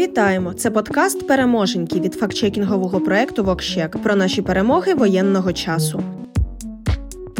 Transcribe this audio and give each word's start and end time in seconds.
Вітаємо! 0.00 0.54
Це 0.54 0.70
подкаст 0.70 1.26
Переможеньки 1.26 2.00
від 2.00 2.14
фактчекінгового 2.14 3.00
проекту 3.00 3.44
Вокщек 3.44 3.96
про 4.02 4.16
наші 4.16 4.42
перемоги 4.42 4.94
воєнного 4.94 5.52
часу. 5.52 6.02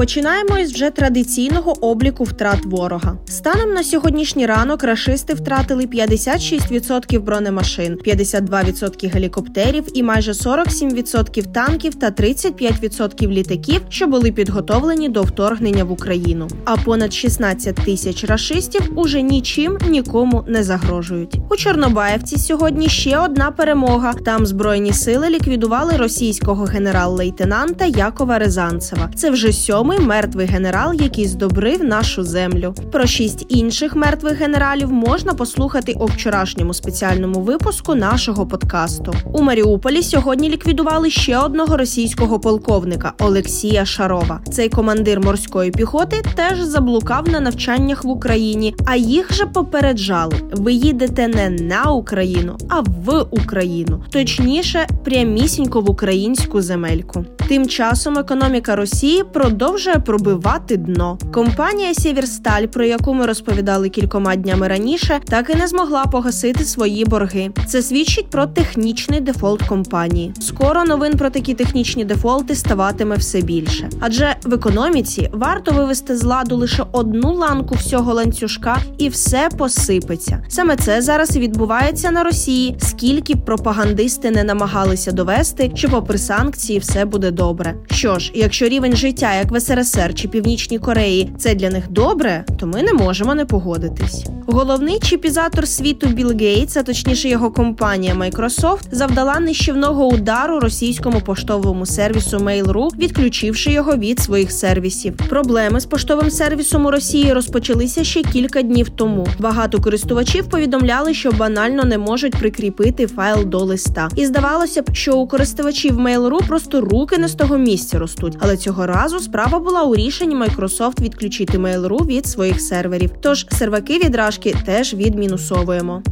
Починаємо 0.01 0.59
із 0.59 0.73
вже 0.73 0.91
традиційного 0.91 1.87
обліку 1.87 2.25
втрат 2.25 2.65
ворога. 2.65 3.19
Станом 3.27 3.75
на 3.75 3.83
сьогоднішній 3.83 4.47
ранок 4.47 4.85
рашисти 4.85 5.35
втратили 5.35 5.87
56% 5.87 7.21
бронемашин, 7.21 7.99
52% 8.07 9.13
гелікоптерів 9.13 9.85
і 9.95 10.03
майже 10.03 10.33
47% 10.33 11.53
танків 11.53 11.95
та 11.95 12.11
35% 12.11 13.29
літаків, 13.29 13.81
що 13.89 14.07
були 14.07 14.33
підготовлені 14.33 15.09
до 15.09 15.23
вторгнення 15.23 15.85
в 15.85 15.93
Україну. 15.93 16.49
А 16.65 16.77
понад 16.77 17.13
16 17.13 17.75
тисяч 17.75 18.25
рашистів 18.25 18.93
уже 18.95 19.23
нічим 19.23 19.79
нікому 19.89 20.45
не 20.49 20.65
загрожують. 20.65 21.37
У 21.51 21.57
Чорнобаївці 21.57 22.39
сьогодні 22.39 22.89
ще 22.89 23.19
одна 23.19 23.51
перемога. 23.51 24.13
Там 24.13 24.47
збройні 24.47 24.93
сили 24.93 25.31
ліквідували 25.31 25.97
російського 25.97 26.65
генерал-лейтенанта 26.65 27.85
Якова 27.85 28.39
Рязанцева. 28.39 29.11
Це 29.15 29.31
вже 29.31 29.53
сьомий 29.53 29.90
сьомий 29.91 30.07
мертвий 30.07 30.47
генерал, 30.47 30.95
який 30.95 31.27
здобрив 31.27 31.85
нашу 31.85 32.25
землю. 32.25 32.75
Про 32.93 33.07
шість 33.07 33.47
інших 33.49 33.97
мертвих 33.97 34.39
генералів 34.39 34.93
можна 34.93 35.35
послухати 35.35 35.93
у 36.01 36.07
вчорашньому 36.07 36.75
спеціальному 36.75 37.41
випуску 37.41 37.95
нашого 37.95 38.47
подкасту. 38.47 39.15
У 39.33 39.43
Маріуполі 39.43 40.03
сьогодні 40.03 40.49
ліквідували 40.49 41.11
ще 41.11 41.39
одного 41.39 41.77
російського 41.77 42.41
полковника 42.41 43.13
Олексія 43.19 43.85
Шарова. 43.85 44.41
Цей 44.53 44.69
командир 44.69 45.21
морської 45.21 45.71
піхоти 45.71 46.23
теж 46.35 46.61
заблукав 46.61 47.29
на 47.29 47.41
навчаннях 47.41 48.05
в 48.05 48.09
Україні, 48.09 48.75
а 48.87 48.97
їх 48.97 49.33
же 49.35 49.47
попереджали: 49.47 50.35
ви 50.53 50.73
їдете 50.73 51.29
не 51.29 51.51
на 51.51 51.83
Україну, 51.83 52.57
а 52.69 52.81
в 52.81 53.27
Україну, 53.31 54.05
точніше, 54.11 54.87
прямісінько 55.05 55.81
в 55.81 55.91
українську 55.91 56.63
земельку. 56.63 57.25
Тим 57.49 57.69
часом 57.69 58.19
економіка 58.19 58.77
Росії 58.77 59.25
продовжує 59.33 59.70
пробивати 60.07 60.77
дно. 60.77 61.19
Компанія 61.33 61.95
Сєвєрсталь, 61.95 62.67
про 62.67 62.85
яку 62.85 63.15
ми 63.15 63.27
розповідали 63.27 63.89
кількома 63.89 64.37
днями 64.37 64.69
раніше, 64.69 65.21
так 65.25 65.51
і 65.51 65.57
не 65.57 65.67
змогла 65.67 66.05
погасити 66.05 66.65
свої 66.65 67.05
борги. 67.05 67.51
Це 67.67 67.83
свідчить 67.83 68.31
про 68.31 68.47
технічний 68.47 69.21
дефолт 69.21 69.63
компанії. 69.63 70.33
Скоро 70.41 70.85
новин 70.85 71.17
про 71.17 71.31
такі 71.31 71.55
технічні 71.55 72.05
дефолти 72.05 72.55
ставатиме 72.55 73.17
все 73.17 73.41
більше, 73.41 73.89
адже 74.01 74.37
в 74.45 74.55
економіці 74.55 75.31
варто 75.33 75.73
вивести 75.73 76.17
з 76.17 76.25
ладу 76.25 76.57
лише 76.57 76.85
одну 76.93 77.35
ланку 77.35 77.75
всього 77.75 78.15
ланцюжка, 78.15 78.79
і 78.99 79.09
все 79.09 79.49
посипеться. 79.59 80.45
Саме 80.49 80.77
це 80.77 81.03
зараз 81.03 81.37
відбувається 81.37 82.11
на 82.11 82.25
Росії. 82.25 82.77
Скільки 82.79 83.35
б 83.35 83.45
пропагандисти 83.45 84.31
не 84.31 84.45
намагалися 84.45 85.13
довести, 85.13 85.71
що, 85.75 85.89
попри 85.89 86.19
санкції, 86.19 86.79
все 86.79 87.05
буде 87.05 87.31
добре. 87.31 87.75
Що 87.91 88.19
ж, 88.19 88.33
якщо 88.35 88.69
рівень 88.69 88.97
життя, 88.97 89.35
як 89.35 89.51
СРСР 89.61 90.15
чи 90.15 90.29
Північній 90.29 90.79
Кореї, 90.79 91.33
це 91.39 91.55
для 91.55 91.71
них 91.71 91.91
добре, 91.91 92.45
то 92.59 92.67
ми 92.67 92.83
не 92.83 92.93
можемо 92.93 93.35
не 93.35 93.45
погодитись. 93.45 94.25
Головний 94.47 94.99
чіпізатор 94.99 95.69
світу 95.69 96.07
Білл 96.07 96.39
Гейтс, 96.39 96.77
а 96.77 96.83
точніше 96.83 97.29
його 97.29 97.51
компанія 97.51 98.15
Microsoft, 98.15 98.83
завдала 98.93 99.41
нищівного 99.41 100.07
удару 100.07 100.61
російському 100.61 101.21
поштовому 101.21 101.87
сервісу 101.87 102.39
Mail.ru, 102.39 102.89
відключивши 102.99 103.73
його 103.73 103.97
від 103.97 104.21
своїх 104.21 104.53
сервісів. 104.53 105.17
Проблеми 105.29 105.81
з 105.81 105.87
поштовим 105.87 106.31
сервісом 106.31 106.87
у 106.87 106.91
Росії 106.91 107.33
розпочалися 107.33 108.05
ще 108.05 108.23
кілька 108.23 108.63
днів 108.63 108.89
тому. 108.89 109.27
Багато 109.39 109.81
користувачів 109.81 110.47
повідомляли, 110.47 111.15
що 111.15 111.33
банально 111.33 111.85
не 111.85 111.99
можуть 111.99 112.37
прикріпити 112.37 113.07
файл 113.07 113.45
до 113.45 113.59
листа. 113.59 114.09
І 114.17 114.27
здавалося 114.27 114.83
б, 114.83 114.91
що 114.93 115.17
у 115.17 115.27
користувачів 115.27 115.99
Mail.ru 115.99 116.47
просто 116.47 116.81
руки 116.81 117.19
не 117.19 117.29
з 117.29 117.35
того 117.35 117.59
місця 117.59 117.99
ростуть. 117.99 118.37
Але 118.41 118.57
цього 118.57 118.87
разу 118.87 119.21
справа 119.21 119.50
була 119.59 119.83
у 119.83 119.95
рішенні 119.97 120.37
Microsoft 120.37 121.03
відключити 121.03 121.59
Mail.ru 121.59 122.07
від 122.07 122.27
своїх 122.27 122.61
серверів. 122.61 123.11
Тож 123.21 123.47
серваки 123.51 123.99
відражки 123.99 124.55
теж 124.67 124.95
відмінусовуємо. 124.95 126.03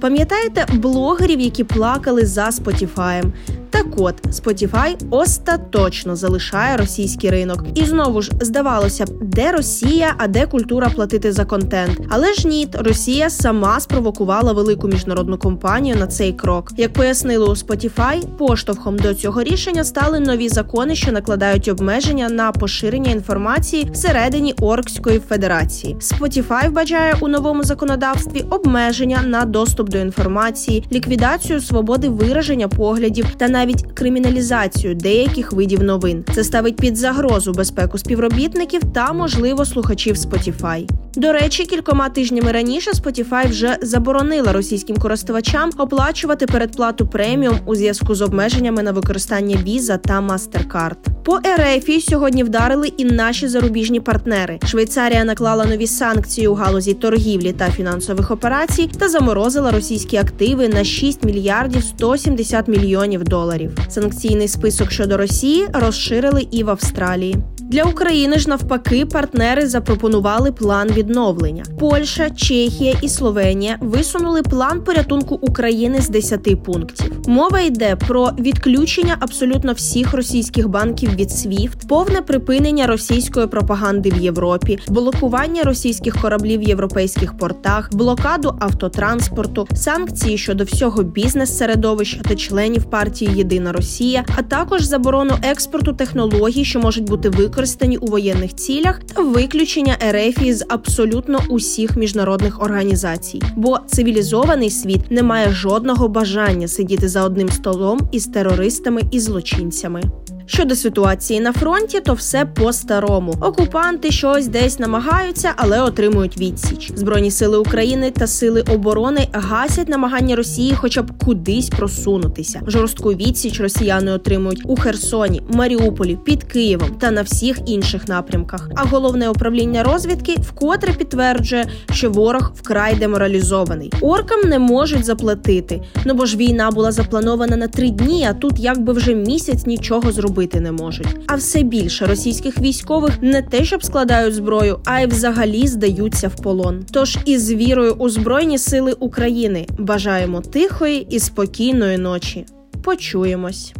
Пам'ятаєте 0.00 0.66
блогерів, 0.72 1.40
які 1.40 1.64
плакали 1.64 2.26
за 2.26 2.48
Spotify? 2.48 3.32
Так 3.70 3.86
от 3.96 4.26
Spotify 4.26 4.96
остаточно 5.10 6.16
залишає 6.16 6.76
російський 6.76 7.30
ринок. 7.30 7.64
І 7.74 7.84
знову 7.84 8.22
ж 8.22 8.30
здавалося 8.40 9.04
б, 9.04 9.08
де 9.22 9.52
Росія, 9.52 10.14
а 10.18 10.28
де 10.28 10.46
культура 10.46 10.88
платити 10.88 11.32
за 11.32 11.44
контент. 11.44 12.00
Але 12.08 12.34
ж 12.34 12.48
ні, 12.48 12.68
Росія 12.72 13.30
сама 13.30 13.80
спровокувала 13.80 14.52
велику 14.52 14.88
міжнародну 14.88 15.38
компанію 15.38 15.96
на 15.96 16.06
цей 16.06 16.32
крок. 16.32 16.72
Як 16.76 16.92
пояснили 16.92 17.46
у 17.46 17.50
Spotify, 17.50 18.26
поштовхом 18.38 18.96
до 18.96 19.14
цього 19.14 19.42
рішення 19.42 19.84
стали 19.84 20.20
нові 20.20 20.48
закони, 20.48 20.94
що 20.94 21.12
накладають 21.12 21.68
обмеження 21.68 22.28
на 22.28 22.52
поширення 22.52 23.10
інформації 23.10 23.90
всередині 23.92 24.54
Оркської 24.60 25.18
федерації. 25.28 25.96
Spotify 26.00 26.68
вбачає 26.68 27.16
у 27.20 27.28
новому 27.28 27.64
законодавстві 27.64 28.44
обмеження 28.50 29.22
на 29.26 29.44
доступ 29.44 29.88
до 29.88 29.98
інформації, 29.98 30.84
ліквідацію 30.92 31.60
свободи 31.60 32.08
вираження 32.08 32.68
поглядів 32.68 33.26
та 33.36 33.48
навіть 33.48 33.59
навіть 33.60 33.92
криміналізацію 33.94 34.94
деяких 34.94 35.52
видів 35.52 35.82
новин. 35.82 36.24
Це 36.34 36.44
ставить 36.44 36.76
під 36.76 36.96
загрозу 36.96 37.52
безпеку 37.52 37.98
співробітників 37.98 38.82
та, 38.94 39.12
можливо, 39.12 39.64
слухачів 39.64 40.14
Spotify. 40.14 40.88
До 41.16 41.32
речі, 41.32 41.64
кількома 41.64 42.08
тижнями 42.08 42.52
раніше 42.52 42.90
Spotify 42.90 43.48
вже 43.48 43.76
заборонила 43.82 44.52
російським 44.52 44.96
користувачам 44.96 45.70
оплачувати 45.78 46.46
передплату 46.46 47.06
преміум 47.06 47.58
у 47.66 47.74
зв'язку 47.74 48.14
з 48.14 48.22
обмеженнями 48.22 48.82
на 48.82 48.92
використання 48.92 49.56
Visa 49.56 49.98
та 49.98 50.20
MasterCard. 50.20 51.19
По 51.24 51.36
РФ 51.36 52.04
сьогодні 52.08 52.44
вдарили 52.44 52.88
і 52.96 53.04
наші 53.04 53.48
зарубіжні 53.48 54.00
партнери. 54.00 54.58
Швейцарія 54.64 55.24
наклала 55.24 55.64
нові 55.64 55.86
санкції 55.86 56.48
у 56.48 56.54
галузі 56.54 56.94
торгівлі 56.94 57.52
та 57.52 57.70
фінансових 57.70 58.30
операцій 58.30 58.90
та 58.98 59.08
заморозила 59.08 59.70
російські 59.70 60.16
активи 60.16 60.68
на 60.68 60.84
6 60.84 61.24
мільярдів 61.24 61.84
170 61.84 62.68
мільйонів 62.68 63.24
доларів. 63.24 63.78
Санкційний 63.88 64.48
список 64.48 64.90
щодо 64.90 65.16
Росії 65.16 65.66
розширили 65.72 66.46
і 66.50 66.64
в 66.64 66.70
Австралії. 66.70 67.36
Для 67.70 67.82
України 67.82 68.38
ж 68.38 68.48
навпаки 68.48 69.06
партнери 69.06 69.66
запропонували 69.66 70.52
план 70.52 70.88
відновлення. 70.88 71.64
Польща, 71.78 72.30
Чехія 72.30 72.94
і 73.02 73.08
Словенія 73.08 73.76
висунули 73.80 74.42
план 74.42 74.84
порятунку 74.84 75.34
України 75.34 76.00
з 76.00 76.08
10 76.08 76.64
пунктів. 76.64 77.12
Мова 77.26 77.60
йде 77.60 77.96
про 77.96 78.30
відключення 78.38 79.16
абсолютно 79.20 79.72
всіх 79.72 80.14
російських 80.14 80.68
банків 80.68 81.09
від 81.14 81.28
SWIFT, 81.28 81.88
повне 81.88 82.22
припинення 82.22 82.86
російської 82.86 83.46
пропаганди 83.46 84.10
в 84.10 84.22
Європі, 84.22 84.78
блокування 84.88 85.62
російських 85.62 86.20
кораблів 86.22 86.60
в 86.60 86.62
європейських 86.62 87.36
портах, 87.36 87.90
блокаду 87.92 88.54
автотранспорту, 88.60 89.68
санкції 89.74 90.38
щодо 90.38 90.64
всього 90.64 91.02
бізнес-середовища 91.02 92.20
та 92.28 92.34
членів 92.34 92.84
партії 92.84 93.30
Єдина 93.34 93.72
Росія, 93.72 94.24
а 94.36 94.42
також 94.42 94.82
заборону 94.82 95.34
експорту 95.42 95.92
технологій, 95.92 96.64
що 96.64 96.80
можуть 96.80 97.04
бути 97.04 97.28
використані 97.28 97.96
у 97.96 98.06
воєнних 98.06 98.54
цілях, 98.54 99.00
та 99.14 99.22
виключення 99.22 99.96
РФ 100.10 100.38
з 100.50 100.64
абсолютно 100.68 101.40
усіх 101.48 101.96
міжнародних 101.96 102.62
організацій. 102.62 103.42
Бо 103.56 103.78
цивілізований 103.86 104.70
світ 104.70 105.10
не 105.10 105.22
має 105.22 105.50
жодного 105.50 106.08
бажання 106.08 106.68
сидіти 106.68 107.08
за 107.08 107.24
одним 107.24 107.48
столом 107.48 107.98
із 108.12 108.26
терористами 108.26 109.02
і 109.10 109.20
злочинцями. 109.20 110.02
Щодо 110.52 110.76
ситуації 110.76 111.40
на 111.40 111.52
фронті, 111.52 112.00
то 112.00 112.14
все 112.14 112.44
по-старому. 112.44 113.34
Окупанти 113.40 114.10
щось 114.10 114.46
десь 114.46 114.78
намагаються, 114.78 115.52
але 115.56 115.82
отримують 115.82 116.38
відсіч. 116.38 116.92
Збройні 116.94 117.30
сили 117.30 117.58
України 117.58 118.10
та 118.10 118.26
сили 118.26 118.60
оборони 118.60 119.28
гасять 119.32 119.88
намагання 119.88 120.36
Росії, 120.36 120.74
хоча 120.76 121.02
б 121.02 121.24
кудись 121.24 121.68
просунутися. 121.68 122.60
Жорстку 122.66 123.08
відсіч 123.08 123.60
росіяни 123.60 124.12
отримують 124.12 124.62
у 124.64 124.76
Херсоні, 124.76 125.42
Маріуполі, 125.48 126.18
під 126.24 126.44
Києвом 126.44 126.90
та 126.98 127.10
на 127.10 127.22
всіх 127.22 127.58
інших 127.66 128.08
напрямках. 128.08 128.68
А 128.74 128.84
головне 128.84 129.28
управління 129.28 129.82
розвідки 129.82 130.36
вкотре 130.40 130.92
підтверджує, 130.92 131.68
що 131.92 132.10
ворог 132.10 132.52
вкрай 132.54 132.94
деморалізований. 132.94 133.92
Оркам 134.00 134.40
не 134.48 134.58
можуть 134.58 135.04
заплатити. 135.04 135.82
Ну 136.04 136.14
бо 136.14 136.26
ж 136.26 136.36
війна 136.36 136.70
була 136.70 136.92
запланована 136.92 137.56
на 137.56 137.68
три 137.68 137.90
дні, 137.90 138.26
а 138.30 138.34
тут 138.34 138.52
якби 138.58 138.92
вже 138.92 139.14
місяць 139.14 139.66
нічого 139.66 140.12
зробити 140.12 140.39
робити 140.40 140.60
не 140.60 140.72
можуть. 140.72 141.06
А 141.26 141.34
все 141.34 141.62
більше 141.62 142.06
російських 142.06 142.58
військових 142.58 143.22
не 143.22 143.42
те, 143.42 143.64
щоб 143.64 143.84
складають 143.84 144.34
зброю, 144.34 144.80
а 144.84 145.00
й 145.00 145.06
взагалі 145.06 145.66
здаються 145.66 146.28
в 146.28 146.42
полон. 146.42 146.84
Тож 146.92 147.18
із 147.24 147.52
вірою 147.52 147.92
у 147.92 148.08
збройні 148.08 148.58
сили 148.58 148.92
України 148.92 149.66
бажаємо 149.78 150.40
тихої 150.40 151.06
і 151.10 151.18
спокійної 151.20 151.98
ночі. 151.98 152.46
Почуємось. 152.82 153.72